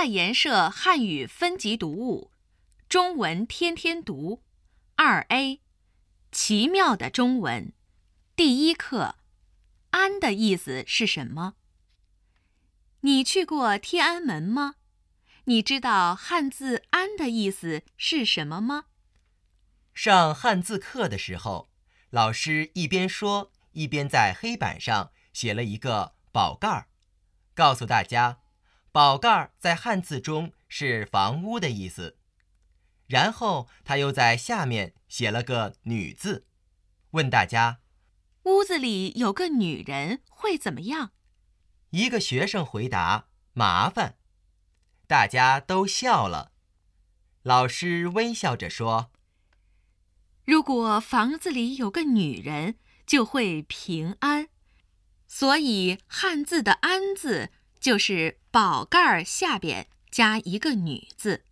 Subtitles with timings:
[0.00, 2.30] 外研社汉语分级读物，
[2.88, 4.42] 中文天天读，
[4.96, 5.60] 二 A，
[6.32, 7.74] 奇妙的中文，
[8.34, 9.16] 第一课，
[9.90, 11.52] 安的意思是什么？
[13.00, 14.76] 你去过天安门吗？
[15.44, 18.86] 你知道汉字安的意思是什么吗？
[19.92, 21.70] 上汉字课的时候，
[22.08, 26.88] 老师一边说，一边在黑板上写了一个宝盖儿，
[27.54, 28.39] 告诉大家。
[28.92, 32.16] 宝盖儿在汉字中是房屋的意思，
[33.06, 36.44] 然后他又在下面写了个“女”字，
[37.12, 37.78] 问大家
[38.44, 41.12] ：“屋子里有个女人会怎么样？”
[41.90, 44.16] 一个学生回答：“麻烦。”
[45.06, 46.50] 大家都笑了。
[47.42, 49.12] 老师微笑着说
[50.44, 52.76] ：“如果房子里有个女人，
[53.06, 54.48] 就会平安。
[55.28, 61.42] 所以汉字的‘安’字。”就是宝盖儿下边加一个女字。